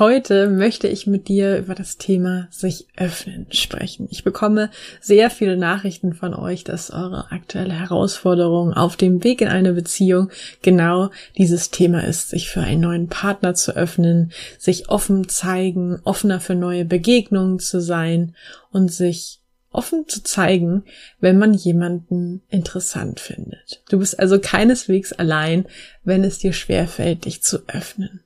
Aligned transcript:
Heute 0.00 0.48
möchte 0.48 0.88
ich 0.88 1.06
mit 1.06 1.28
dir 1.28 1.58
über 1.58 1.74
das 1.74 1.98
Thema 1.98 2.48
sich 2.50 2.86
öffnen 2.96 3.48
sprechen. 3.50 4.08
Ich 4.10 4.24
bekomme 4.24 4.70
sehr 4.98 5.28
viele 5.28 5.58
Nachrichten 5.58 6.14
von 6.14 6.32
euch, 6.32 6.64
dass 6.64 6.90
eure 6.90 7.30
aktuelle 7.32 7.74
Herausforderung 7.74 8.72
auf 8.72 8.96
dem 8.96 9.22
Weg 9.24 9.42
in 9.42 9.48
eine 9.48 9.74
Beziehung 9.74 10.30
genau 10.62 11.10
dieses 11.36 11.68
Thema 11.68 12.02
ist, 12.02 12.30
sich 12.30 12.48
für 12.48 12.62
einen 12.62 12.80
neuen 12.80 13.08
Partner 13.08 13.52
zu 13.52 13.76
öffnen, 13.76 14.32
sich 14.56 14.88
offen 14.88 15.28
zeigen, 15.28 16.00
offener 16.04 16.40
für 16.40 16.54
neue 16.54 16.86
Begegnungen 16.86 17.58
zu 17.58 17.78
sein 17.82 18.34
und 18.72 18.90
sich 18.90 19.40
offen 19.70 20.08
zu 20.08 20.22
zeigen, 20.22 20.84
wenn 21.20 21.36
man 21.36 21.52
jemanden 21.52 22.40
interessant 22.48 23.20
findet. 23.20 23.82
Du 23.90 23.98
bist 23.98 24.18
also 24.18 24.38
keineswegs 24.40 25.12
allein, 25.12 25.66
wenn 26.04 26.24
es 26.24 26.38
dir 26.38 26.54
schwerfällt, 26.54 27.26
dich 27.26 27.42
zu 27.42 27.68
öffnen. 27.68 28.22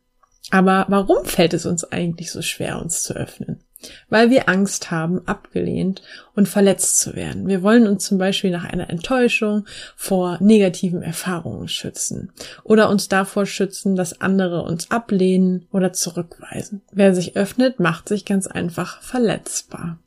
Aber 0.51 0.87
warum 0.89 1.25
fällt 1.25 1.55
es 1.55 1.67
uns 1.67 1.85
eigentlich 1.85 2.31
so 2.31 2.43
schwer, 2.43 2.81
uns 2.81 3.03
zu 3.03 3.15
öffnen? 3.15 3.61
Weil 4.09 4.31
wir 4.31 4.49
Angst 4.49 4.91
haben, 4.91 5.27
abgelehnt 5.27 6.01
und 6.35 6.49
verletzt 6.49 7.01
zu 7.01 7.15
werden. 7.15 7.49
Wir 7.49 7.63
wollen 7.63 7.87
uns 7.87 8.07
zum 8.07 8.17
Beispiel 8.17 8.51
nach 8.51 8.65
einer 8.65 8.89
Enttäuschung 8.89 9.67
vor 9.95 10.39
negativen 10.41 11.03
Erfahrungen 11.03 11.69
schützen 11.69 12.33
oder 12.63 12.89
uns 12.89 13.09
davor 13.09 13.45
schützen, 13.45 13.95
dass 13.95 14.23
andere 14.23 14.63
uns 14.63 14.91
ablehnen 14.91 15.67
oder 15.71 15.93
zurückweisen. 15.93 16.81
Wer 16.93 17.15
sich 17.15 17.37
öffnet, 17.37 17.79
macht 17.79 18.09
sich 18.09 18.25
ganz 18.25 18.47
einfach 18.47 19.03
verletzbar 19.03 19.99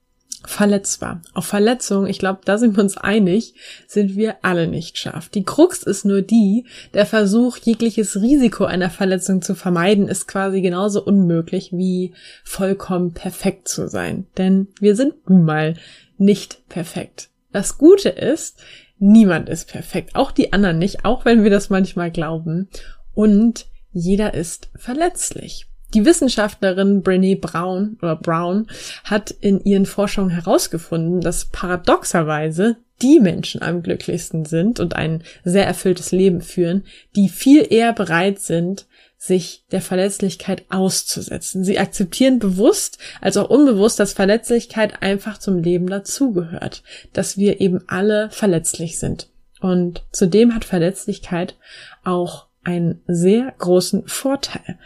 verletzbar. 0.46 1.22
Auf 1.34 1.46
Verletzung, 1.46 2.08
ich 2.08 2.20
glaube, 2.20 2.42
da 2.46 2.58
sind 2.58 2.76
wir 2.76 2.84
uns 2.84 2.98
einig, 2.98 3.56
sind 3.88 4.16
wir 4.16 4.38
alle 4.44 4.68
nicht 4.68 4.98
scharf. 4.98 5.30
Die 5.30 5.44
Krux 5.44 5.84
ist 5.84 6.06
nur 6.06 6.22
die, 6.22 6.66
der 6.94 7.06
Versuch, 7.06 7.58
jegliches 7.58 8.22
Risiko 8.22 8.66
einer 8.66 8.90
Verletzung 8.90 9.42
zu 9.42 9.56
vermeiden, 9.56 10.08
ist 10.08 10.28
quasi 10.28 10.62
genauso 10.62 11.04
unmöglich 11.04 11.72
wie 11.74 12.14
vollkommen 12.44 13.14
perfekt 13.14 13.68
zu 13.68 13.88
sein. 13.88 14.28
Denn 14.38 14.68
wir 14.80 14.96
sind 14.96 15.30
nun 15.30 15.44
mal 15.44 15.76
nicht 16.18 16.68
perfekt. 16.70 17.30
Das 17.52 17.78
Gute 17.78 18.10
ist, 18.10 18.60
niemand 19.00 19.50
ist 19.50 19.70
perfekt. 19.70 20.16
Auch 20.16 20.32
die 20.32 20.54
anderen 20.54 20.78
nicht, 20.78 21.06
auch 21.06 21.26
wenn 21.26 21.44
wir 21.44 21.50
das 21.50 21.70
manchmal 21.70 22.12
glauben. 22.12 22.70
Und 23.14 23.66
jeder 23.92 24.34
ist 24.34 24.70
verletzlich. 24.76 25.68
Die 25.94 26.06
Wissenschaftlerin 26.06 27.02
Brené 27.02 27.40
Brown 27.40 27.98
oder 28.02 28.16
Brown 28.16 28.68
hat 29.04 29.32
in 29.32 29.64
ihren 29.64 29.86
Forschungen 29.86 30.32
herausgefunden, 30.32 31.22
dass 31.22 31.46
paradoxerweise 31.46 32.78
die 33.02 33.20
Menschen 33.20 33.62
am 33.62 33.84
glücklichsten 33.84 34.46
sind 34.46 34.80
und 34.80 34.96
ein 34.96 35.24
sehr 35.44 35.66
erfülltes 35.66 36.12
Leben 36.12 36.42
führen, 36.42 36.84
die 37.16 37.30
viel 37.30 37.66
eher 37.70 37.94
bereit 37.94 38.40
sind, 38.40 38.88
sich 39.18 39.64
der 39.72 39.82
Verletzlichkeit 39.82 40.66
auszusetzen. 40.70 41.64
Sie 41.64 41.80
akzeptieren 41.80 42.40
bewusst 42.40 43.00
als 43.22 43.38
auch 43.38 43.50
unbewusst, 43.50 44.00
dass 44.00 44.14
Verletzlichkeit 44.14 45.02
einfach 45.02 45.38
zum 45.38 45.62
Leben 45.62 45.88
dazugehört, 45.88 46.84
dass 47.14 47.38
wir 47.38 47.62
eben 47.62 47.84
alle 47.88 48.30
verletzlich 48.30 49.00
sind. 49.00 49.30
Und 49.60 50.04
zudem 50.12 50.54
hat 50.54 50.66
Verletzlichkeit 50.66 51.56
auch 52.04 52.46
einen 52.64 53.02
sehr 53.08 53.54
großen 53.58 54.08
Vorteil. 54.08 54.78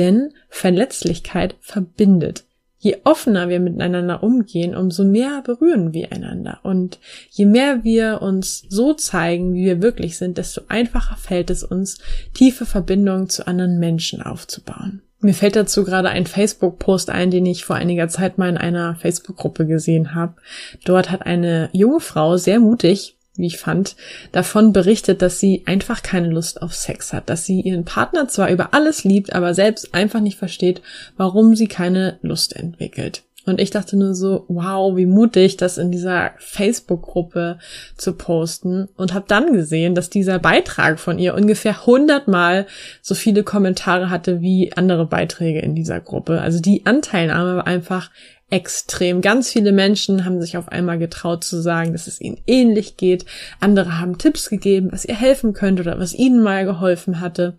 Denn 0.00 0.32
Verletzlichkeit 0.48 1.54
verbindet. 1.60 2.44
Je 2.78 2.96
offener 3.04 3.50
wir 3.50 3.60
miteinander 3.60 4.22
umgehen, 4.22 4.74
umso 4.74 5.04
mehr 5.04 5.42
berühren 5.42 5.92
wir 5.92 6.10
einander. 6.12 6.60
Und 6.62 6.98
je 7.28 7.44
mehr 7.44 7.84
wir 7.84 8.22
uns 8.22 8.64
so 8.70 8.94
zeigen, 8.94 9.52
wie 9.52 9.66
wir 9.66 9.82
wirklich 9.82 10.16
sind, 10.16 10.38
desto 10.38 10.62
einfacher 10.68 11.16
fällt 11.16 11.50
es 11.50 11.62
uns, 11.62 11.98
tiefe 12.32 12.64
Verbindungen 12.64 13.28
zu 13.28 13.46
anderen 13.46 13.78
Menschen 13.78 14.22
aufzubauen. 14.22 15.02
Mir 15.20 15.34
fällt 15.34 15.56
dazu 15.56 15.84
gerade 15.84 16.08
ein 16.08 16.24
Facebook-Post 16.24 17.10
ein, 17.10 17.30
den 17.30 17.44
ich 17.44 17.66
vor 17.66 17.76
einiger 17.76 18.08
Zeit 18.08 18.38
mal 18.38 18.48
in 18.48 18.56
einer 18.56 18.96
Facebook-Gruppe 18.96 19.66
gesehen 19.66 20.14
habe. 20.14 20.36
Dort 20.86 21.10
hat 21.10 21.26
eine 21.26 21.68
junge 21.72 22.00
Frau 22.00 22.38
sehr 22.38 22.58
mutig 22.58 23.18
wie 23.40 23.46
ich 23.46 23.58
fand, 23.58 23.96
davon 24.32 24.72
berichtet, 24.72 25.22
dass 25.22 25.40
sie 25.40 25.62
einfach 25.66 26.02
keine 26.02 26.28
Lust 26.28 26.62
auf 26.62 26.74
Sex 26.74 27.12
hat, 27.12 27.30
dass 27.30 27.44
sie 27.44 27.60
ihren 27.60 27.84
Partner 27.84 28.28
zwar 28.28 28.50
über 28.50 28.74
alles 28.74 29.04
liebt, 29.04 29.32
aber 29.32 29.54
selbst 29.54 29.94
einfach 29.94 30.20
nicht 30.20 30.38
versteht, 30.38 30.82
warum 31.16 31.56
sie 31.56 31.68
keine 31.68 32.18
Lust 32.22 32.54
entwickelt. 32.54 33.22
Und 33.46 33.60
ich 33.60 33.70
dachte 33.70 33.96
nur 33.96 34.14
so, 34.14 34.44
wow, 34.48 34.96
wie 34.96 35.06
mutig, 35.06 35.56
das 35.56 35.78
in 35.78 35.90
dieser 35.90 36.32
Facebook-Gruppe 36.38 37.58
zu 37.96 38.12
posten. 38.12 38.88
Und 38.96 39.14
habe 39.14 39.24
dann 39.28 39.52
gesehen, 39.52 39.94
dass 39.94 40.10
dieser 40.10 40.38
Beitrag 40.38 41.00
von 41.00 41.18
ihr 41.18 41.34
ungefähr 41.34 41.86
hundertmal 41.86 42.66
so 43.00 43.14
viele 43.14 43.42
Kommentare 43.42 44.10
hatte 44.10 44.40
wie 44.40 44.72
andere 44.74 45.06
Beiträge 45.06 45.60
in 45.60 45.74
dieser 45.74 46.00
Gruppe. 46.00 46.40
Also 46.40 46.60
die 46.60 46.84
Anteilnahme 46.84 47.56
war 47.56 47.66
einfach 47.66 48.10
extrem. 48.50 49.20
Ganz 49.20 49.50
viele 49.50 49.72
Menschen 49.72 50.24
haben 50.24 50.40
sich 50.40 50.56
auf 50.56 50.68
einmal 50.68 50.98
getraut 50.98 51.44
zu 51.44 51.62
sagen, 51.62 51.92
dass 51.92 52.06
es 52.06 52.20
ihnen 52.20 52.40
ähnlich 52.46 52.96
geht. 52.96 53.24
Andere 53.60 53.98
haben 53.98 54.18
Tipps 54.18 54.50
gegeben, 54.50 54.88
was 54.92 55.04
ihr 55.04 55.14
helfen 55.14 55.52
könnte 55.52 55.82
oder 55.82 55.98
was 55.98 56.14
ihnen 56.14 56.42
mal 56.42 56.64
geholfen 56.64 57.20
hatte. 57.20 57.56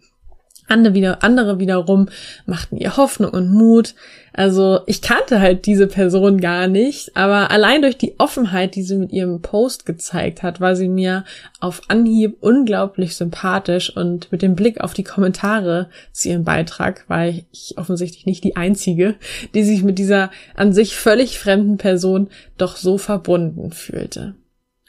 Andere, 0.71 0.93
wieder, 0.93 1.23
andere 1.23 1.59
wiederum 1.59 2.07
machten 2.45 2.77
ihr 2.77 2.97
Hoffnung 2.97 3.31
und 3.31 3.51
Mut. 3.51 3.93
Also 4.33 4.79
ich 4.85 5.01
kannte 5.01 5.41
halt 5.41 5.65
diese 5.65 5.87
Person 5.87 6.39
gar 6.39 6.67
nicht, 6.67 7.17
aber 7.17 7.51
allein 7.51 7.81
durch 7.81 7.97
die 7.97 8.15
Offenheit, 8.17 8.75
die 8.75 8.83
sie 8.83 8.95
mit 8.95 9.11
ihrem 9.11 9.41
Post 9.41 9.85
gezeigt 9.85 10.41
hat, 10.41 10.61
war 10.61 10.77
sie 10.77 10.87
mir 10.87 11.25
auf 11.59 11.81
Anhieb 11.89 12.37
unglaublich 12.39 13.17
sympathisch 13.17 13.95
und 13.95 14.31
mit 14.31 14.41
dem 14.41 14.55
Blick 14.55 14.79
auf 14.79 14.93
die 14.93 15.03
Kommentare 15.03 15.89
zu 16.13 16.29
ihrem 16.29 16.45
Beitrag 16.45 17.03
war 17.09 17.27
ich 17.27 17.75
offensichtlich 17.75 18.25
nicht 18.25 18.45
die 18.45 18.55
einzige, 18.55 19.15
die 19.53 19.63
sich 19.63 19.83
mit 19.83 19.99
dieser 19.99 20.31
an 20.55 20.71
sich 20.71 20.95
völlig 20.95 21.37
fremden 21.37 21.77
Person 21.77 22.29
doch 22.57 22.77
so 22.77 22.97
verbunden 22.97 23.71
fühlte. 23.71 24.35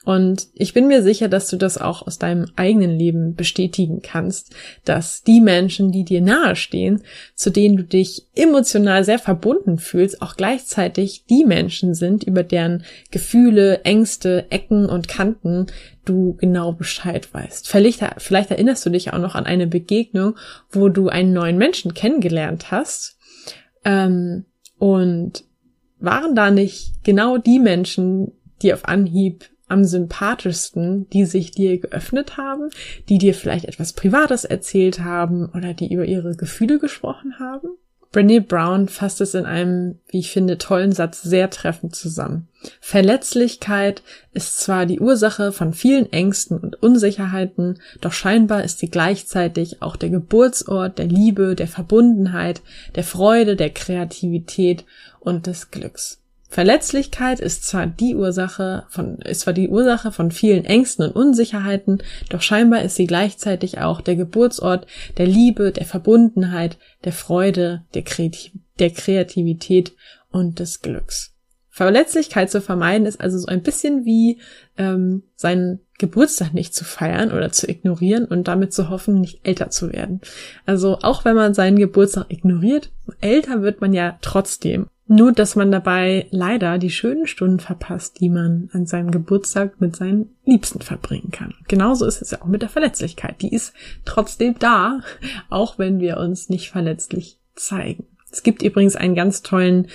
Und 0.04 0.48
ich 0.54 0.74
bin 0.74 0.88
mir 0.88 1.02
sicher, 1.02 1.28
dass 1.28 1.48
du 1.48 1.56
das 1.56 1.78
auch 1.78 2.06
aus 2.06 2.18
deinem 2.18 2.46
eigenen 2.56 2.98
Leben 2.98 3.34
bestätigen 3.34 4.02
kannst, 4.02 4.52
dass 4.84 5.22
die 5.22 5.40
Menschen, 5.40 5.92
die 5.92 6.04
dir 6.04 6.20
nahestehen, 6.20 7.02
zu 7.34 7.50
denen 7.50 7.76
du 7.76 7.84
dich 7.84 8.26
emotional 8.34 9.04
sehr 9.04 9.20
verbunden 9.20 9.78
fühlst, 9.78 10.20
auch 10.20 10.36
gleichzeitig 10.36 11.26
die 11.26 11.44
Menschen 11.44 11.94
sind, 11.94 12.24
über 12.24 12.42
deren 12.42 12.84
Gefühle, 13.12 13.84
Ängste, 13.84 14.46
Ecken 14.50 14.86
und 14.86 15.06
Kanten 15.06 15.66
du 16.04 16.34
genau 16.34 16.72
Bescheid 16.72 17.32
weißt. 17.32 17.69
Vielleicht, 17.69 18.04
vielleicht 18.19 18.50
erinnerst 18.50 18.84
du 18.84 18.90
dich 18.90 19.12
auch 19.12 19.19
noch 19.19 19.36
an 19.36 19.46
eine 19.46 19.69
Begegnung, 19.69 20.36
wo 20.70 20.88
du 20.88 21.08
einen 21.10 21.32
neuen 21.32 21.58
Menschen 21.58 21.94
kennengelernt 21.94 22.72
hast. 22.72 23.19
Ähm, 23.84 24.46
und 24.78 25.44
waren 26.00 26.34
da 26.34 26.50
nicht 26.50 27.04
genau 27.04 27.38
die 27.38 27.60
Menschen, 27.60 28.32
die 28.62 28.74
auf 28.74 28.88
Anhieb 28.88 29.44
am 29.72 29.84
sympathischsten, 29.84 31.08
die 31.10 31.24
sich 31.24 31.50
dir 31.50 31.80
geöffnet 31.80 32.36
haben, 32.36 32.70
die 33.08 33.18
dir 33.18 33.34
vielleicht 33.34 33.64
etwas 33.64 33.94
Privates 33.94 34.44
erzählt 34.44 35.00
haben 35.00 35.50
oder 35.54 35.74
die 35.74 35.92
über 35.92 36.04
ihre 36.04 36.36
Gefühle 36.36 36.78
gesprochen 36.78 37.38
haben? 37.40 37.68
Brené 38.12 38.40
Brown 38.40 38.88
fasst 38.88 39.22
es 39.22 39.32
in 39.32 39.46
einem, 39.46 39.98
wie 40.08 40.18
ich 40.18 40.30
finde, 40.30 40.58
tollen 40.58 40.92
Satz 40.92 41.22
sehr 41.22 41.48
treffend 41.48 41.96
zusammen. 41.96 42.46
Verletzlichkeit 42.78 44.02
ist 44.34 44.60
zwar 44.60 44.84
die 44.84 45.00
Ursache 45.00 45.50
von 45.50 45.72
vielen 45.72 46.12
Ängsten 46.12 46.58
und 46.58 46.80
Unsicherheiten, 46.82 47.80
doch 48.02 48.12
scheinbar 48.12 48.64
ist 48.64 48.80
sie 48.80 48.90
gleichzeitig 48.90 49.80
auch 49.80 49.96
der 49.96 50.10
Geburtsort 50.10 50.98
der 50.98 51.06
Liebe, 51.06 51.54
der 51.54 51.68
Verbundenheit, 51.68 52.60
der 52.96 53.04
Freude, 53.04 53.56
der 53.56 53.70
Kreativität 53.70 54.84
und 55.18 55.46
des 55.46 55.70
Glücks. 55.70 56.21
Verletzlichkeit 56.52 57.40
ist 57.40 57.64
zwar 57.64 57.87
die 57.87 58.14
Ursache 58.14 58.84
von, 58.90 59.16
ist 59.20 59.40
zwar 59.40 59.54
die 59.54 59.70
Ursache 59.70 60.12
von 60.12 60.31
vielen 60.31 60.66
Ängsten 60.66 61.06
und 61.06 61.16
Unsicherheiten, 61.16 62.02
doch 62.28 62.43
scheinbar 62.43 62.82
ist 62.82 62.96
sie 62.96 63.06
gleichzeitig 63.06 63.78
auch 63.78 64.02
der 64.02 64.16
Geburtsort 64.16 64.87
der 65.16 65.26
Liebe, 65.26 65.72
der 65.72 65.87
Verbundenheit, 65.87 66.76
der 67.04 67.14
Freude, 67.14 67.87
der, 67.94 68.02
Kreativ 68.02 68.52
der 68.78 68.90
Kreativität 68.90 69.94
und 70.31 70.58
des 70.58 70.82
Glücks. 70.82 71.32
Verletzlichkeit 71.70 72.50
zu 72.50 72.60
vermeiden 72.60 73.06
ist 73.06 73.22
also 73.22 73.38
so 73.38 73.46
ein 73.46 73.62
bisschen 73.62 74.04
wie 74.04 74.38
ähm, 74.76 75.22
seinen 75.34 75.81
Geburtstag 75.99 76.52
nicht 76.52 76.75
zu 76.75 76.84
feiern 76.84 77.32
oder 77.32 77.50
zu 77.50 77.66
ignorieren 77.66 78.26
und 78.26 78.46
damit 78.46 78.75
zu 78.75 78.90
hoffen, 78.90 79.22
nicht 79.22 79.40
älter 79.44 79.70
zu 79.70 79.90
werden. 79.90 80.20
Also 80.66 80.99
auch 81.00 81.25
wenn 81.25 81.34
man 81.34 81.54
seinen 81.54 81.78
Geburtstag 81.78 82.26
ignoriert, 82.28 82.90
älter 83.22 83.62
wird 83.62 83.81
man 83.81 83.94
ja 83.94 84.19
trotzdem. 84.20 84.88
Nur, 85.08 85.32
dass 85.32 85.56
man 85.56 85.72
dabei 85.72 86.26
leider 86.31 86.78
die 86.78 86.90
schönen 86.90 87.26
Stunden 87.26 87.60
verpasst, 87.60 88.20
die 88.20 88.31
man 88.31 88.70
an 88.72 88.87
seinem 88.87 89.10
Geburtstag 89.10 89.81
mit 89.81 89.96
seinen 89.96 90.31
Liebsten 90.44 90.81
verbringen 90.81 91.31
kann. 91.32 91.54
Genauso 91.69 92.06
ist 92.06 92.22
es 92.22 92.31
ja 92.31 92.40
auch 92.40 92.46
mit 92.46 92.62
der 92.62 92.69
Verletzlichkeit. 92.69 93.43
Die 93.43 93.52
ist 93.52 93.75
trotzdem 94.04 94.54
da, 94.58 95.00
auch 95.50 95.78
wenn 95.78 96.00
wir 96.00 96.19
uns 96.19 96.49
nicht 96.49 96.70
verletzlich 96.70 97.38
zeigen. 97.54 98.06
Es 98.31 98.43
gibt 98.43 98.62
übrigens 98.62 98.96
einen 98.96 99.14
ganz 99.14 99.43
tollen 99.43 99.88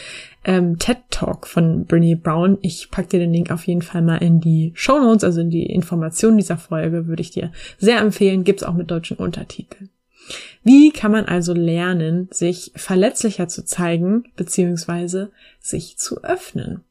ähm, 0.45 0.77
TED 0.77 0.99
Talk 1.09 1.47
von 1.47 1.85
Brene 1.85 2.15
Brown. 2.15 2.59
Ich 2.61 2.91
pack 2.91 3.09
dir 3.09 3.19
den 3.19 3.33
Link 3.33 3.49
auf 3.49 3.65
jeden 3.65 3.81
Fall 3.81 4.03
mal 4.03 4.17
in 4.17 4.39
die 4.39 4.71
Show 4.75 4.99
Notes, 4.99 5.23
also 5.23 5.41
in 5.41 5.49
die 5.49 5.65
Informationen 5.65 6.37
dieser 6.37 6.57
Folge, 6.57 7.07
würde 7.07 7.21
ich 7.21 7.31
dir 7.31 7.51
sehr 7.79 7.99
empfehlen. 7.99 8.43
Gibt's 8.43 8.63
auch 8.63 8.75
mit 8.75 8.91
deutschen 8.91 9.17
Untertiteln. 9.17 9.89
Wie 10.63 10.91
kann 10.91 11.11
man 11.11 11.25
also 11.25 11.53
lernen, 11.53 12.27
sich 12.31 12.71
verletzlicher 12.75 13.47
zu 13.47 13.65
zeigen, 13.65 14.25
beziehungsweise 14.35 15.31
sich 15.59 15.97
zu 15.97 16.23
öffnen? 16.23 16.83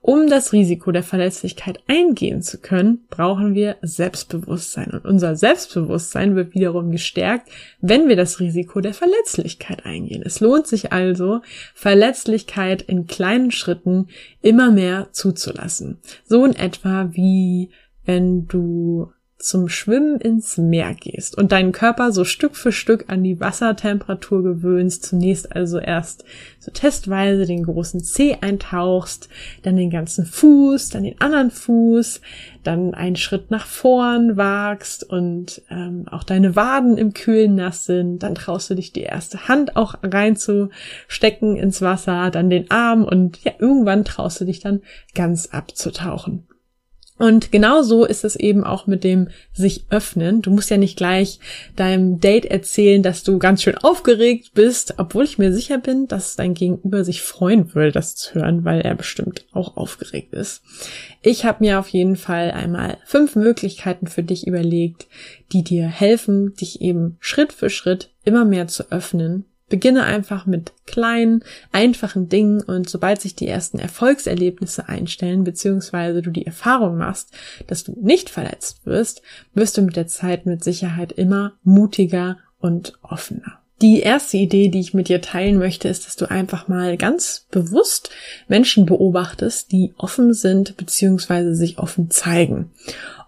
Um 0.00 0.28
das 0.28 0.52
Risiko 0.52 0.92
der 0.92 1.02
Verletzlichkeit 1.02 1.80
eingehen 1.88 2.40
zu 2.40 2.58
können, 2.58 3.04
brauchen 3.10 3.56
wir 3.56 3.76
Selbstbewusstsein. 3.82 4.90
Und 4.90 5.04
unser 5.04 5.34
Selbstbewusstsein 5.34 6.36
wird 6.36 6.54
wiederum 6.54 6.92
gestärkt, 6.92 7.50
wenn 7.80 8.08
wir 8.08 8.14
das 8.14 8.38
Risiko 8.38 8.80
der 8.80 8.94
Verletzlichkeit 8.94 9.84
eingehen. 9.84 10.22
Es 10.24 10.38
lohnt 10.38 10.68
sich 10.68 10.92
also, 10.92 11.40
Verletzlichkeit 11.74 12.82
in 12.82 13.08
kleinen 13.08 13.50
Schritten 13.50 14.06
immer 14.42 14.70
mehr 14.70 15.08
zuzulassen. 15.10 15.98
So 16.24 16.44
in 16.44 16.54
etwa 16.54 17.08
wie 17.10 17.70
wenn 18.04 18.46
du 18.46 19.10
zum 19.38 19.68
Schwimmen 19.68 20.18
ins 20.18 20.56
Meer 20.56 20.94
gehst 20.94 21.36
und 21.36 21.52
deinen 21.52 21.72
Körper 21.72 22.10
so 22.10 22.24
Stück 22.24 22.56
für 22.56 22.72
Stück 22.72 23.04
an 23.08 23.22
die 23.22 23.38
Wassertemperatur 23.38 24.42
gewöhnst, 24.42 25.04
zunächst 25.04 25.54
also 25.54 25.78
erst 25.78 26.24
so 26.58 26.70
testweise 26.70 27.44
den 27.44 27.64
großen 27.64 28.02
Zeh 28.02 28.38
eintauchst, 28.40 29.28
dann 29.62 29.76
den 29.76 29.90
ganzen 29.90 30.24
Fuß, 30.24 30.88
dann 30.88 31.04
den 31.04 31.20
anderen 31.20 31.50
Fuß, 31.50 32.22
dann 32.62 32.94
einen 32.94 33.16
Schritt 33.16 33.50
nach 33.50 33.66
vorn 33.66 34.38
wagst 34.38 35.04
und 35.04 35.60
ähm, 35.70 36.06
auch 36.10 36.24
deine 36.24 36.56
Waden 36.56 36.96
im 36.96 37.12
Kühlen 37.12 37.56
nass 37.56 37.84
sind, 37.84 38.20
dann 38.20 38.34
traust 38.34 38.70
du 38.70 38.74
dich 38.74 38.94
die 38.94 39.02
erste 39.02 39.48
Hand 39.48 39.76
auch 39.76 39.96
reinzustecken 40.02 41.56
ins 41.56 41.82
Wasser, 41.82 42.30
dann 42.30 42.48
den 42.48 42.70
Arm 42.70 43.04
und 43.04 43.44
ja, 43.44 43.52
irgendwann 43.58 44.06
traust 44.06 44.40
du 44.40 44.46
dich 44.46 44.60
dann 44.60 44.80
ganz 45.14 45.48
abzutauchen. 45.48 46.46
Und 47.18 47.50
genau 47.50 47.82
so 47.82 48.04
ist 48.04 48.24
es 48.24 48.36
eben 48.36 48.62
auch 48.62 48.86
mit 48.86 49.02
dem 49.02 49.28
sich 49.52 49.86
öffnen. 49.88 50.42
Du 50.42 50.50
musst 50.50 50.70
ja 50.70 50.76
nicht 50.76 50.98
gleich 50.98 51.40
deinem 51.74 52.20
Date 52.20 52.44
erzählen, 52.44 53.02
dass 53.02 53.22
du 53.22 53.38
ganz 53.38 53.62
schön 53.62 53.78
aufgeregt 53.78 54.52
bist, 54.52 54.94
obwohl 54.98 55.24
ich 55.24 55.38
mir 55.38 55.52
sicher 55.52 55.78
bin, 55.78 56.08
dass 56.08 56.36
dein 56.36 56.52
Gegenüber 56.52 57.04
sich 57.04 57.22
freuen 57.22 57.74
würde, 57.74 57.92
das 57.92 58.16
zu 58.16 58.34
hören, 58.34 58.64
weil 58.64 58.82
er 58.82 58.94
bestimmt 58.94 59.46
auch 59.52 59.78
aufgeregt 59.78 60.34
ist. 60.34 60.62
Ich 61.22 61.46
habe 61.46 61.64
mir 61.64 61.78
auf 61.78 61.88
jeden 61.88 62.16
Fall 62.16 62.50
einmal 62.50 62.98
fünf 63.06 63.34
Möglichkeiten 63.34 64.08
für 64.08 64.22
dich 64.22 64.46
überlegt, 64.46 65.06
die 65.52 65.64
dir 65.64 65.86
helfen, 65.86 66.54
dich 66.54 66.82
eben 66.82 67.16
Schritt 67.20 67.52
für 67.52 67.70
Schritt 67.70 68.10
immer 68.24 68.44
mehr 68.44 68.68
zu 68.68 68.90
öffnen 68.92 69.46
Beginne 69.68 70.04
einfach 70.04 70.46
mit 70.46 70.72
kleinen, 70.86 71.42
einfachen 71.72 72.28
Dingen 72.28 72.62
und 72.62 72.88
sobald 72.88 73.20
sich 73.20 73.34
die 73.34 73.48
ersten 73.48 73.78
Erfolgserlebnisse 73.78 74.88
einstellen, 74.88 75.42
beziehungsweise 75.42 76.22
du 76.22 76.30
die 76.30 76.46
Erfahrung 76.46 76.96
machst, 76.96 77.32
dass 77.66 77.82
du 77.82 77.96
nicht 78.00 78.30
verletzt 78.30 78.86
wirst, 78.86 79.22
wirst 79.54 79.76
du 79.76 79.82
mit 79.82 79.96
der 79.96 80.06
Zeit 80.06 80.46
mit 80.46 80.62
Sicherheit 80.62 81.12
immer 81.12 81.54
mutiger 81.64 82.38
und 82.60 82.98
offener. 83.02 83.60
Die 83.82 84.00
erste 84.00 84.38
Idee, 84.38 84.68
die 84.68 84.80
ich 84.80 84.94
mit 84.94 85.08
dir 85.08 85.20
teilen 85.20 85.58
möchte, 85.58 85.88
ist, 85.88 86.06
dass 86.06 86.16
du 86.16 86.30
einfach 86.30 86.66
mal 86.66 86.96
ganz 86.96 87.46
bewusst 87.50 88.08
Menschen 88.48 88.86
beobachtest, 88.86 89.70
die 89.70 89.92
offen 89.98 90.32
sind 90.32 90.78
beziehungsweise 90.78 91.54
sich 91.54 91.78
offen 91.78 92.10
zeigen. 92.10 92.70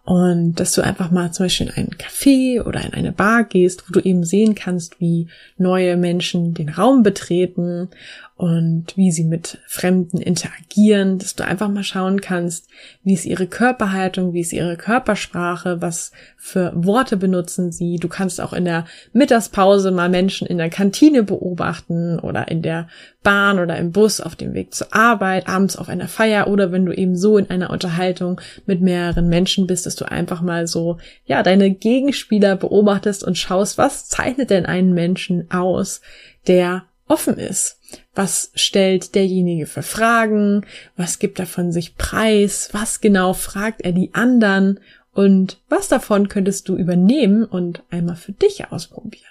Und 0.08 0.54
dass 0.54 0.72
du 0.72 0.80
einfach 0.80 1.10
mal 1.10 1.32
zum 1.32 1.44
Beispiel 1.44 1.66
in 1.66 1.74
einen 1.74 1.90
Café 1.90 2.62
oder 2.62 2.82
in 2.82 2.94
eine 2.94 3.12
Bar 3.12 3.44
gehst, 3.44 3.84
wo 3.86 3.92
du 3.92 4.00
eben 4.00 4.24
sehen 4.24 4.54
kannst, 4.54 4.98
wie 5.00 5.28
neue 5.58 5.98
Menschen 5.98 6.54
den 6.54 6.70
Raum 6.70 7.02
betreten 7.02 7.90
und 8.38 8.96
wie 8.96 9.10
sie 9.10 9.24
mit 9.24 9.58
Fremden 9.66 10.20
interagieren, 10.20 11.18
dass 11.18 11.34
du 11.34 11.44
einfach 11.44 11.68
mal 11.68 11.82
schauen 11.82 12.20
kannst, 12.20 12.68
wie 13.02 13.14
ist 13.14 13.26
ihre 13.26 13.48
Körperhaltung, 13.48 14.32
wie 14.32 14.42
ist 14.42 14.52
ihre 14.52 14.76
Körpersprache, 14.76 15.82
was 15.82 16.12
für 16.36 16.72
Worte 16.76 17.16
benutzen 17.16 17.72
sie. 17.72 17.96
Du 17.96 18.06
kannst 18.06 18.40
auch 18.40 18.52
in 18.52 18.64
der 18.64 18.84
Mittagspause 19.12 19.90
mal 19.90 20.08
Menschen 20.08 20.46
in 20.46 20.58
der 20.58 20.70
Kantine 20.70 21.24
beobachten 21.24 22.20
oder 22.20 22.46
in 22.46 22.62
der 22.62 22.86
Bahn 23.24 23.58
oder 23.58 23.76
im 23.76 23.90
Bus 23.90 24.20
auf 24.20 24.36
dem 24.36 24.54
Weg 24.54 24.72
zur 24.72 24.94
Arbeit, 24.94 25.48
abends 25.48 25.76
auf 25.76 25.88
einer 25.88 26.06
Feier 26.06 26.46
oder 26.46 26.70
wenn 26.70 26.86
du 26.86 26.92
eben 26.92 27.16
so 27.16 27.38
in 27.38 27.50
einer 27.50 27.70
Unterhaltung 27.70 28.40
mit 28.66 28.80
mehreren 28.80 29.28
Menschen 29.28 29.66
bist, 29.66 29.84
dass 29.84 29.96
du 29.96 30.04
einfach 30.04 30.42
mal 30.42 30.68
so, 30.68 30.98
ja, 31.24 31.42
deine 31.42 31.72
Gegenspieler 31.72 32.54
beobachtest 32.54 33.24
und 33.24 33.36
schaust, 33.36 33.78
was 33.78 34.08
zeichnet 34.08 34.50
denn 34.50 34.64
einen 34.64 34.94
Menschen 34.94 35.50
aus, 35.50 36.02
der 36.46 36.84
offen 37.08 37.38
ist. 37.38 37.80
Was 38.14 38.50
stellt 38.54 39.14
derjenige 39.14 39.66
für 39.66 39.82
Fragen? 39.82 40.66
Was 40.96 41.18
gibt 41.18 41.38
er 41.38 41.46
von 41.46 41.72
sich 41.72 41.96
preis? 41.96 42.70
Was 42.72 43.00
genau 43.00 43.32
fragt 43.32 43.82
er 43.82 43.92
die 43.92 44.14
anderen? 44.14 44.80
Und 45.12 45.60
was 45.68 45.88
davon 45.88 46.28
könntest 46.28 46.68
du 46.68 46.76
übernehmen 46.76 47.44
und 47.44 47.82
einmal 47.90 48.16
für 48.16 48.32
dich 48.32 48.70
ausprobieren? 48.70 49.24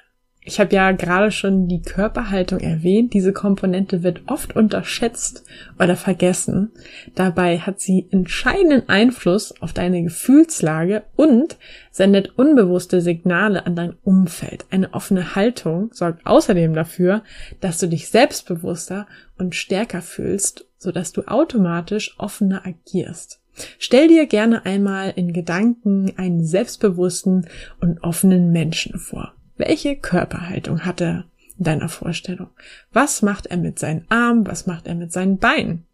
Ich 0.47 0.61
habe 0.61 0.73
ja 0.73 0.93
gerade 0.93 1.29
schon 1.29 1.67
die 1.67 1.81
Körperhaltung 1.81 2.61
erwähnt. 2.61 3.13
Diese 3.13 3.33
Komponente 3.33 4.01
wird 4.01 4.21
oft 4.27 4.55
unterschätzt 4.55 5.43
oder 5.77 5.97
vergessen. 5.97 6.71
Dabei 7.15 7.59
hat 7.59 7.81
sie 7.81 8.07
entscheidenden 8.11 8.87
Einfluss 8.87 9.61
auf 9.61 9.73
deine 9.73 10.03
Gefühlslage 10.03 11.03
und 11.17 11.57
sendet 11.91 12.37
unbewusste 12.37 13.01
Signale 13.01 13.65
an 13.65 13.75
dein 13.75 13.97
Umfeld. 14.05 14.65
Eine 14.71 14.93
offene 14.93 15.35
Haltung 15.35 15.89
sorgt 15.91 16.25
außerdem 16.25 16.73
dafür, 16.73 17.23
dass 17.59 17.79
du 17.79 17.89
dich 17.89 18.07
selbstbewusster 18.07 19.05
und 19.37 19.53
stärker 19.53 20.01
fühlst, 20.01 20.65
sodass 20.77 21.11
du 21.11 21.27
automatisch 21.27 22.15
offener 22.19 22.65
agierst. 22.65 23.41
Stell 23.79 24.07
dir 24.07 24.27
gerne 24.27 24.65
einmal 24.65 25.11
in 25.13 25.33
Gedanken 25.33 26.13
einen 26.15 26.45
selbstbewussten 26.45 27.49
und 27.81 28.01
offenen 28.01 28.53
Menschen 28.53 28.97
vor. 28.97 29.33
Welche 29.57 29.95
Körperhaltung 29.95 30.85
hat 30.85 31.01
er 31.01 31.25
in 31.57 31.65
deiner 31.65 31.89
Vorstellung? 31.89 32.49
Was 32.93 33.21
macht 33.21 33.47
er 33.47 33.57
mit 33.57 33.79
seinen 33.79 34.05
Armen? 34.09 34.45
Was 34.47 34.67
macht 34.67 34.87
er 34.87 34.95
mit 34.95 35.11
seinen 35.11 35.37
Beinen? 35.37 35.85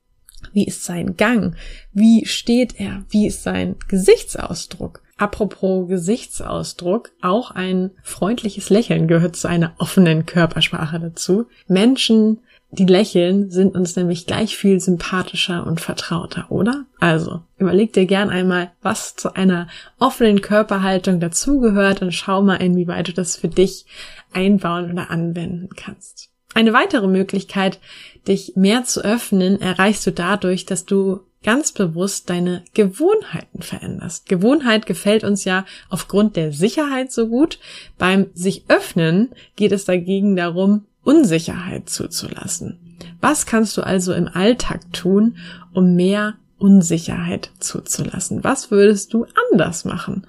Wie 0.51 0.65
ist 0.65 0.83
sein 0.83 1.15
Gang? 1.15 1.55
Wie 1.93 2.25
steht 2.25 2.79
er? 2.79 3.05
Wie 3.09 3.27
ist 3.27 3.43
sein 3.43 3.77
Gesichtsausdruck? 3.87 5.01
Apropos 5.15 5.87
Gesichtsausdruck, 5.87 7.11
auch 7.21 7.51
ein 7.51 7.91
freundliches 8.01 8.69
Lächeln 8.69 9.07
gehört 9.07 9.35
zu 9.35 9.47
einer 9.47 9.73
offenen 9.77 10.25
Körpersprache 10.25 10.99
dazu. 10.99 11.45
Menschen 11.67 12.39
die 12.77 12.85
lächeln, 12.85 13.51
sind 13.51 13.75
uns 13.75 13.95
nämlich 13.95 14.25
gleich 14.25 14.57
viel 14.57 14.79
sympathischer 14.79 15.65
und 15.65 15.79
vertrauter, 15.79 16.47
oder? 16.49 16.85
Also, 16.99 17.41
überleg 17.57 17.93
dir 17.93 18.05
gern 18.05 18.29
einmal, 18.29 18.71
was 18.81 19.15
zu 19.15 19.35
einer 19.35 19.67
offenen 19.99 20.41
Körperhaltung 20.41 21.19
dazugehört 21.19 22.01
und 22.01 22.11
schau 22.13 22.41
mal, 22.41 22.55
inwieweit 22.55 23.07
du 23.07 23.13
das 23.13 23.35
für 23.35 23.47
dich 23.47 23.85
einbauen 24.33 24.91
oder 24.91 25.11
anwenden 25.11 25.69
kannst. 25.75 26.29
Eine 26.55 26.73
weitere 26.73 27.07
Möglichkeit, 27.07 27.79
dich 28.27 28.53
mehr 28.55 28.83
zu 28.83 29.03
öffnen, 29.03 29.59
erreichst 29.59 30.05
du 30.05 30.11
dadurch, 30.11 30.65
dass 30.65 30.85
du 30.85 31.21
ganz 31.43 31.73
bewusst 31.73 32.29
deine 32.29 32.63
Gewohnheiten 32.73 33.61
veränderst. 33.61 34.27
Gewohnheit 34.27 34.85
gefällt 34.85 35.23
uns 35.23 35.43
ja 35.43 35.65
aufgrund 35.89 36.35
der 36.35 36.53
Sicherheit 36.53 37.11
so 37.11 37.27
gut. 37.27 37.59
Beim 37.97 38.27
sich 38.33 38.63
öffnen 38.69 39.29
geht 39.55 39.73
es 39.73 39.85
dagegen 39.85 40.35
darum, 40.35 40.85
Unsicherheit 41.03 41.89
zuzulassen. 41.89 42.97
Was 43.21 43.45
kannst 43.45 43.77
du 43.77 43.81
also 43.81 44.13
im 44.13 44.27
Alltag 44.27 44.81
tun, 44.93 45.37
um 45.73 45.95
mehr 45.95 46.35
Unsicherheit 46.57 47.51
zuzulassen? 47.59 48.43
Was 48.43 48.71
würdest 48.71 49.13
du 49.13 49.25
anders 49.51 49.85
machen? 49.85 50.25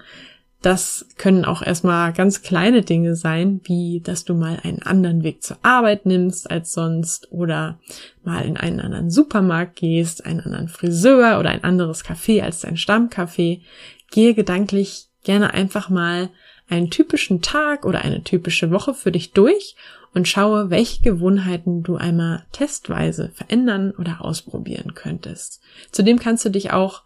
Das 0.61 1.05
können 1.17 1.45
auch 1.45 1.61
erstmal 1.61 2.11
ganz 2.11 2.41
kleine 2.41 2.81
Dinge 2.81 3.15
sein, 3.15 3.61
wie 3.65 4.01
dass 4.03 4.25
du 4.25 4.33
mal 4.33 4.59
einen 4.63 4.81
anderen 4.81 5.23
Weg 5.23 5.43
zur 5.43 5.57
Arbeit 5.61 6.07
nimmst 6.07 6.49
als 6.49 6.73
sonst 6.73 7.31
oder 7.31 7.79
mal 8.23 8.43
in 8.43 8.57
einen 8.57 8.79
anderen 8.79 9.11
Supermarkt 9.11 9.75
gehst, 9.75 10.25
einen 10.25 10.39
anderen 10.39 10.67
Friseur 10.67 11.39
oder 11.39 11.51
ein 11.51 11.63
anderes 11.63 12.03
Café 12.03 12.41
als 12.41 12.61
dein 12.61 12.77
Stammcafé. 12.77 13.61
Gehe 14.09 14.33
gedanklich 14.33 15.09
gerne 15.23 15.53
einfach 15.53 15.89
mal 15.89 16.29
einen 16.67 16.89
typischen 16.89 17.43
Tag 17.43 17.85
oder 17.85 18.01
eine 18.01 18.23
typische 18.23 18.71
Woche 18.71 18.95
für 18.95 19.11
dich 19.11 19.33
durch 19.33 19.75
und 20.15 20.27
schaue, 20.27 20.69
welche 20.71 21.03
Gewohnheiten 21.03 21.83
du 21.83 21.97
einmal 21.97 22.45
testweise 22.53 23.29
verändern 23.35 23.91
oder 23.91 24.23
ausprobieren 24.23 24.95
könntest. 24.95 25.61
Zudem 25.91 26.17
kannst 26.17 26.45
du 26.45 26.49
dich 26.49 26.71
auch 26.71 27.03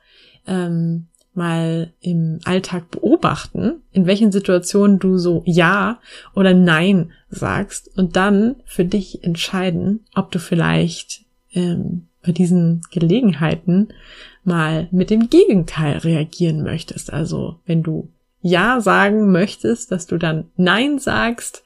ähm, 0.47 1.07
mal 1.33 1.91
im 2.01 2.39
Alltag 2.45 2.91
beobachten, 2.91 3.81
in 3.91 4.05
welchen 4.05 4.31
Situationen 4.31 4.99
du 4.99 5.17
so 5.17 5.41
Ja 5.45 5.99
oder 6.35 6.53
Nein 6.53 7.11
sagst 7.29 7.89
und 7.97 8.15
dann 8.15 8.57
für 8.65 8.85
dich 8.85 9.23
entscheiden, 9.23 10.05
ob 10.13 10.31
du 10.31 10.37
vielleicht 10.39 11.25
ähm, 11.53 12.07
bei 12.23 12.31
diesen 12.31 12.81
Gelegenheiten 12.91 13.89
mal 14.43 14.87
mit 14.91 15.09
dem 15.09 15.29
Gegenteil 15.29 15.97
reagieren 15.97 16.61
möchtest. 16.61 17.11
Also 17.11 17.59
wenn 17.65 17.81
du 17.81 18.09
Ja 18.41 18.81
sagen 18.81 19.31
möchtest, 19.31 19.91
dass 19.91 20.07
du 20.07 20.17
dann 20.17 20.51
Nein 20.55 20.99
sagst 20.99 21.63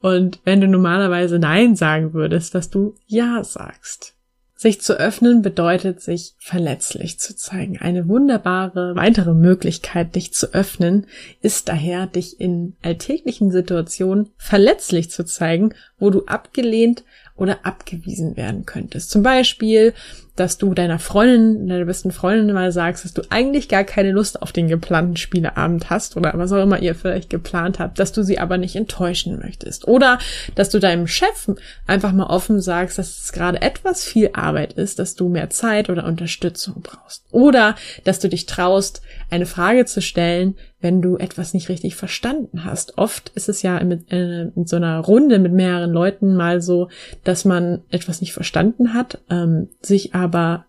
und 0.00 0.40
wenn 0.44 0.60
du 0.60 0.68
normalerweise 0.68 1.38
Nein 1.38 1.76
sagen 1.76 2.12
würdest, 2.12 2.54
dass 2.54 2.70
du 2.70 2.94
Ja 3.06 3.42
sagst. 3.42 4.14
Sich 4.56 4.80
zu 4.80 4.98
öffnen 4.98 5.42
bedeutet, 5.42 6.00
sich 6.00 6.34
verletzlich 6.38 7.18
zu 7.18 7.36
zeigen. 7.36 7.78
Eine 7.78 8.08
wunderbare 8.08 8.94
weitere 8.96 9.34
Möglichkeit, 9.34 10.14
dich 10.14 10.32
zu 10.32 10.54
öffnen, 10.54 11.06
ist 11.42 11.68
daher, 11.68 12.06
dich 12.06 12.40
in 12.40 12.76
alltäglichen 12.82 13.50
Situationen 13.50 14.30
verletzlich 14.36 15.10
zu 15.10 15.24
zeigen, 15.24 15.74
wo 15.98 16.10
du 16.10 16.24
abgelehnt 16.26 17.04
oder 17.36 17.58
abgewiesen 17.64 18.36
werden 18.36 18.64
könntest. 18.64 19.10
Zum 19.10 19.22
Beispiel, 19.22 19.92
dass 20.36 20.58
du 20.58 20.74
deiner 20.74 20.98
Freundin, 20.98 21.68
deiner 21.68 21.84
besten 21.84 22.10
Freundin 22.10 22.52
mal 22.54 22.72
sagst, 22.72 23.04
dass 23.04 23.12
du 23.12 23.22
eigentlich 23.30 23.68
gar 23.68 23.84
keine 23.84 24.10
Lust 24.10 24.42
auf 24.42 24.52
den 24.52 24.68
geplanten 24.68 25.16
Spieleabend 25.16 25.90
hast 25.90 26.16
oder 26.16 26.32
was 26.34 26.52
auch 26.52 26.62
immer 26.62 26.80
ihr 26.80 26.94
vielleicht 26.94 27.30
geplant 27.30 27.78
habt, 27.78 27.98
dass 27.98 28.12
du 28.12 28.22
sie 28.22 28.38
aber 28.38 28.58
nicht 28.58 28.74
enttäuschen 28.74 29.38
möchtest. 29.38 29.86
Oder 29.86 30.18
dass 30.54 30.70
du 30.70 30.80
deinem 30.80 31.06
Chef 31.06 31.50
einfach 31.86 32.12
mal 32.12 32.26
offen 32.26 32.60
sagst, 32.60 32.98
dass 32.98 33.24
es 33.24 33.32
gerade 33.32 33.62
etwas 33.62 34.04
viel 34.04 34.30
Arbeit 34.32 34.72
ist, 34.72 34.98
dass 34.98 35.14
du 35.14 35.28
mehr 35.28 35.50
Zeit 35.50 35.88
oder 35.88 36.04
Unterstützung 36.04 36.82
brauchst. 36.82 37.24
Oder 37.30 37.76
dass 38.04 38.18
du 38.18 38.28
dich 38.28 38.46
traust, 38.46 39.02
eine 39.30 39.46
Frage 39.46 39.84
zu 39.86 40.02
stellen, 40.02 40.56
wenn 40.84 41.00
du 41.00 41.16
etwas 41.16 41.54
nicht 41.54 41.70
richtig 41.70 41.96
verstanden 41.96 42.64
hast. 42.64 42.98
Oft 42.98 43.30
ist 43.34 43.48
es 43.48 43.62
ja 43.62 43.82
mit, 43.82 44.12
äh, 44.12 44.42
in 44.54 44.66
so 44.66 44.76
einer 44.76 45.00
Runde 45.00 45.38
mit 45.38 45.52
mehreren 45.52 45.90
Leuten 45.90 46.36
mal 46.36 46.60
so, 46.60 46.90
dass 47.24 47.46
man 47.46 47.80
etwas 47.90 48.20
nicht 48.20 48.34
verstanden 48.34 48.92
hat, 48.92 49.18
ähm, 49.30 49.70
sich 49.80 50.14
aber 50.14 50.66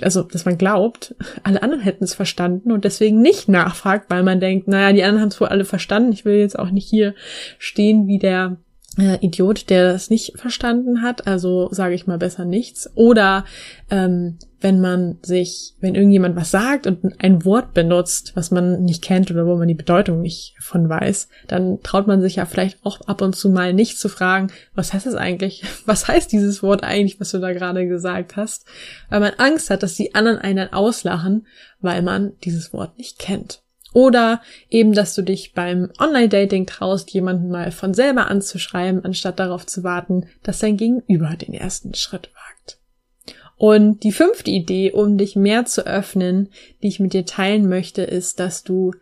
also 0.00 0.22
dass 0.22 0.46
man 0.46 0.56
glaubt, 0.56 1.14
alle 1.42 1.62
anderen 1.62 1.82
hätten 1.82 2.04
es 2.04 2.14
verstanden 2.14 2.72
und 2.72 2.84
deswegen 2.84 3.20
nicht 3.20 3.50
nachfragt, 3.50 4.08
weil 4.08 4.22
man 4.22 4.40
denkt, 4.40 4.68
naja, 4.68 4.94
die 4.94 5.02
anderen 5.02 5.20
haben 5.20 5.28
es 5.28 5.38
wohl 5.38 5.48
alle 5.48 5.66
verstanden. 5.66 6.12
Ich 6.12 6.24
will 6.24 6.38
jetzt 6.38 6.58
auch 6.58 6.70
nicht 6.70 6.88
hier 6.88 7.14
stehen 7.58 8.06
wie 8.06 8.18
der 8.18 8.56
äh, 8.98 9.18
Idiot, 9.20 9.70
der 9.70 9.92
das 9.92 10.10
nicht 10.10 10.38
verstanden 10.38 11.02
hat, 11.02 11.26
also 11.26 11.68
sage 11.72 11.94
ich 11.94 12.06
mal 12.06 12.18
besser 12.18 12.44
nichts. 12.44 12.90
Oder 12.94 13.44
ähm, 13.90 14.38
wenn 14.60 14.80
man 14.80 15.18
sich, 15.22 15.74
wenn 15.80 15.94
irgendjemand 15.94 16.36
was 16.36 16.50
sagt 16.50 16.86
und 16.86 17.20
ein 17.20 17.44
Wort 17.44 17.74
benutzt, 17.74 18.32
was 18.34 18.50
man 18.50 18.82
nicht 18.84 19.02
kennt 19.02 19.30
oder 19.30 19.46
wo 19.46 19.56
man 19.56 19.68
die 19.68 19.74
Bedeutung 19.74 20.20
nicht 20.20 20.54
von 20.60 20.88
weiß, 20.88 21.28
dann 21.48 21.80
traut 21.82 22.06
man 22.06 22.20
sich 22.20 22.36
ja 22.36 22.46
vielleicht 22.46 22.84
auch 22.84 23.00
ab 23.02 23.22
und 23.22 23.34
zu 23.34 23.50
mal 23.50 23.72
nicht 23.72 23.98
zu 23.98 24.08
fragen, 24.08 24.48
was 24.74 24.92
heißt 24.92 25.06
das 25.06 25.14
eigentlich? 25.14 25.64
Was 25.84 26.06
heißt 26.06 26.30
dieses 26.30 26.62
Wort 26.62 26.84
eigentlich, 26.84 27.18
was 27.18 27.32
du 27.32 27.38
da 27.38 27.52
gerade 27.52 27.88
gesagt 27.88 28.36
hast? 28.36 28.66
Weil 29.10 29.20
man 29.20 29.32
Angst 29.38 29.68
hat, 29.68 29.82
dass 29.82 29.96
die 29.96 30.14
anderen 30.14 30.38
einen 30.38 30.56
dann 30.56 30.72
auslachen, 30.72 31.46
weil 31.80 32.02
man 32.02 32.32
dieses 32.44 32.72
Wort 32.72 32.98
nicht 32.98 33.18
kennt. 33.18 33.61
Oder 33.92 34.40
eben, 34.70 34.92
dass 34.92 35.14
du 35.14 35.22
dich 35.22 35.52
beim 35.52 35.90
Online-Dating 35.98 36.66
traust, 36.66 37.10
jemanden 37.12 37.50
mal 37.50 37.70
von 37.72 37.94
selber 37.94 38.28
anzuschreiben, 38.28 39.04
anstatt 39.04 39.38
darauf 39.38 39.66
zu 39.66 39.84
warten, 39.84 40.26
dass 40.42 40.60
dein 40.60 40.76
Gegenüber 40.76 41.36
den 41.36 41.54
ersten 41.54 41.94
Schritt 41.94 42.30
wagt. 42.34 42.78
Und 43.56 44.02
die 44.02 44.12
fünfte 44.12 44.50
Idee, 44.50 44.90
um 44.92 45.18
dich 45.18 45.36
mehr 45.36 45.66
zu 45.66 45.86
öffnen, 45.86 46.48
die 46.82 46.88
ich 46.88 47.00
mit 47.00 47.12
dir 47.12 47.26
teilen 47.26 47.68
möchte, 47.68 48.02
ist, 48.02 48.40
dass 48.40 48.64
du 48.64 48.92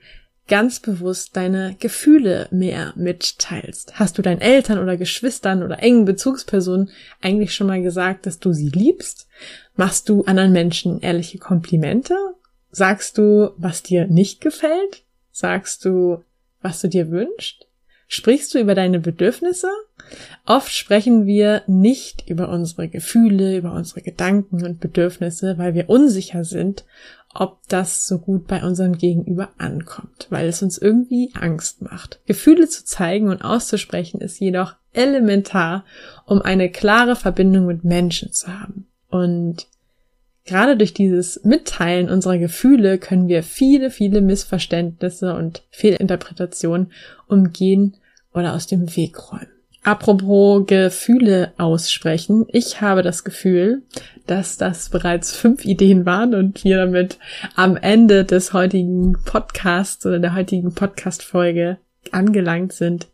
ganz 0.49 0.81
bewusst 0.81 1.37
deine 1.37 1.77
Gefühle 1.79 2.49
mehr 2.51 2.93
mitteilst. 2.97 4.01
Hast 4.01 4.19
du 4.19 4.23
deinen 4.23 4.41
Eltern 4.41 4.81
oder 4.81 4.97
Geschwistern 4.97 5.63
oder 5.63 5.81
engen 5.81 6.05
Bezugspersonen 6.05 6.91
eigentlich 7.23 7.55
schon 7.55 7.69
mal 7.69 7.81
gesagt, 7.81 8.27
dass 8.27 8.41
du 8.41 8.53
sie 8.53 8.69
liebst? 8.69 9.29
Machst 9.77 10.09
du 10.09 10.25
anderen 10.25 10.53
Menschen 10.53 11.01
ehrliche 11.01 11.39
Komplimente 11.39 12.17
Sagst 12.71 13.19
du, 13.19 13.51
was 13.57 13.83
dir 13.83 14.07
nicht 14.07 14.41
gefällt? 14.41 15.03
Sagst 15.33 15.85
du, 15.85 16.23
was 16.63 16.81
du 16.81 16.89
dir 16.89 17.11
wünschst? 17.11 17.67
Sprichst 18.13 18.53
du 18.55 18.59
über 18.59 18.75
deine 18.75 18.99
Bedürfnisse? 18.99 19.69
Oft 20.45 20.73
sprechen 20.73 21.27
wir 21.27 21.63
nicht 21.69 22.29
über 22.29 22.49
unsere 22.49 22.89
Gefühle, 22.89 23.57
über 23.57 23.73
unsere 23.73 24.03
Gedanken 24.03 24.65
und 24.65 24.81
Bedürfnisse, 24.81 25.59
weil 25.59 25.75
wir 25.75 25.89
unsicher 25.89 26.45
sind, 26.45 26.85
ob 27.33 27.59
das 27.69 28.09
so 28.09 28.19
gut 28.19 28.49
bei 28.49 28.65
unserem 28.65 28.99
Gegenüber 28.99 29.51
ankommt, 29.59 30.27
weil 30.31 30.49
es 30.49 30.63
uns 30.63 30.79
irgendwie 30.79 31.31
Angst 31.35 31.83
macht. 31.83 32.19
Gefühle 32.27 32.69
zu 32.69 32.85
zeigen 32.85 33.29
und 33.29 33.43
auszusprechen 33.43 34.21
ist 34.21 34.41
jedoch 34.41 34.75
elementar, 34.93 35.85
um 36.27 36.43
eine 36.43 36.71
klare 36.71 37.15
Verbindung 37.15 37.67
mit 37.67 37.85
Menschen 37.85 38.33
zu 38.33 38.49
haben. 38.49 38.89
Und 39.09 39.69
Gerade 40.45 40.77
durch 40.77 40.95
dieses 40.95 41.45
Mitteilen 41.45 42.09
unserer 42.09 42.39
Gefühle 42.39 42.99
können 42.99 43.29
wir 43.29 43.43
viele, 43.43 43.91
viele 43.91 44.21
Missverständnisse 44.21 45.35
und 45.35 45.63
Fehlinterpretationen 45.71 46.93
umgehen 47.29 47.97
oder 48.33 48.55
aus 48.55 48.67
dem 48.67 48.97
Weg 48.97 49.33
räumen. 49.33 49.49
Apropos 49.83 50.67
Gefühle 50.67 51.53
aussprechen. 51.57 52.45
Ich 52.49 52.83
habe 52.83 53.03
das 53.03 53.25
Gefühl, 53.25 53.83
dass 54.27 54.59
das 54.59 54.91
bereits 54.91 55.35
fünf 55.35 55.65
Ideen 55.65 56.05
waren 56.05 56.35
und 56.35 56.65
wir 56.65 56.77
damit 56.77 57.19
am 57.55 57.77
Ende 57.77 58.25
des 58.25 58.53
heutigen 58.53 59.17
Podcasts 59.25 60.05
oder 60.05 60.19
der 60.19 60.35
heutigen 60.35 60.75
Podcast-Folge 60.75 61.79
angelangt 62.13 62.75
sind. 62.75 63.09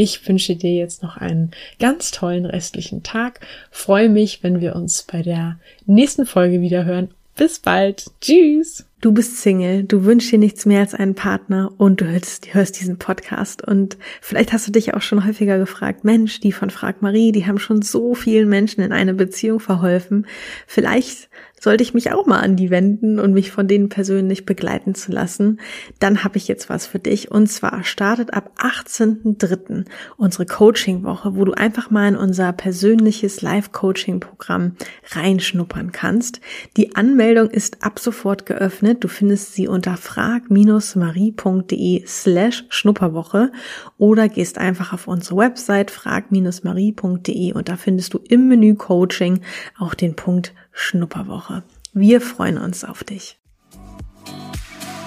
Ich 0.00 0.28
wünsche 0.28 0.54
dir 0.54 0.72
jetzt 0.72 1.02
noch 1.02 1.16
einen 1.16 1.50
ganz 1.80 2.12
tollen 2.12 2.46
restlichen 2.46 3.02
Tag. 3.02 3.40
Freue 3.72 4.08
mich, 4.08 4.44
wenn 4.44 4.60
wir 4.60 4.76
uns 4.76 5.02
bei 5.02 5.22
der 5.22 5.58
nächsten 5.86 6.24
Folge 6.24 6.60
wieder 6.60 6.84
hören. 6.84 7.10
Bis 7.34 7.58
bald. 7.58 8.04
Tschüss. 8.20 8.87
Du 9.00 9.12
bist 9.12 9.40
Single, 9.40 9.84
du 9.84 10.04
wünschst 10.04 10.32
dir 10.32 10.40
nichts 10.40 10.66
mehr 10.66 10.80
als 10.80 10.92
einen 10.92 11.14
Partner 11.14 11.70
und 11.76 12.00
du 12.00 12.06
hörst, 12.06 12.52
hörst, 12.52 12.80
diesen 12.80 12.98
Podcast. 12.98 13.64
Und 13.64 13.96
vielleicht 14.20 14.52
hast 14.52 14.66
du 14.66 14.72
dich 14.72 14.92
auch 14.94 15.02
schon 15.02 15.24
häufiger 15.24 15.56
gefragt, 15.56 16.02
Mensch, 16.02 16.40
die 16.40 16.50
von 16.50 16.68
Frag 16.68 17.00
Marie, 17.00 17.30
die 17.30 17.46
haben 17.46 17.60
schon 17.60 17.80
so 17.80 18.16
vielen 18.16 18.48
Menschen 18.48 18.80
in 18.80 18.90
eine 18.90 19.14
Beziehung 19.14 19.60
verholfen. 19.60 20.26
Vielleicht 20.66 21.28
sollte 21.60 21.82
ich 21.82 21.94
mich 21.94 22.12
auch 22.12 22.26
mal 22.26 22.40
an 22.40 22.56
die 22.56 22.70
wenden 22.70 23.18
und 23.18 23.32
mich 23.32 23.50
von 23.50 23.68
denen 23.68 23.88
persönlich 23.88 24.46
begleiten 24.46 24.94
zu 24.94 25.12
lassen, 25.12 25.60
dann 25.98 26.24
habe 26.24 26.36
ich 26.36 26.48
jetzt 26.48 26.68
was 26.68 26.86
für 26.86 26.98
dich. 26.98 27.30
Und 27.30 27.48
zwar 27.48 27.84
startet 27.84 28.32
ab 28.34 28.52
18.03. 28.58 29.84
unsere 30.16 30.46
Coaching-Woche, 30.46 31.34
wo 31.34 31.44
du 31.44 31.52
einfach 31.52 31.90
mal 31.90 32.08
in 32.08 32.16
unser 32.16 32.52
persönliches 32.52 33.42
Live-Coaching-Programm 33.42 34.76
reinschnuppern 35.10 35.92
kannst. 35.92 36.40
Die 36.76 36.94
Anmeldung 36.94 37.50
ist 37.50 37.82
ab 37.82 37.98
sofort 37.98 38.46
geöffnet. 38.46 38.87
Du 38.94 39.08
findest 39.08 39.54
sie 39.54 39.66
unter 39.68 39.96
frag-marie.de 39.96 42.04
slash 42.06 42.64
Schnupperwoche 42.68 43.50
oder 43.96 44.28
gehst 44.28 44.58
einfach 44.58 44.92
auf 44.92 45.08
unsere 45.08 45.38
Website 45.38 45.90
frag-marie.de 45.90 47.52
und 47.52 47.68
da 47.68 47.76
findest 47.76 48.14
du 48.14 48.20
im 48.28 48.48
Menü 48.48 48.74
Coaching 48.74 49.40
auch 49.78 49.94
den 49.94 50.16
Punkt 50.16 50.54
Schnupperwoche. 50.72 51.62
Wir 51.92 52.20
freuen 52.20 52.58
uns 52.58 52.84
auf 52.84 53.04
dich. 53.04 53.38